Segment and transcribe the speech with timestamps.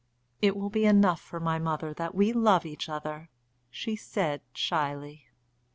[0.41, 3.29] "It will be enough for my mother that we love each other,"
[3.69, 5.27] she said shyly.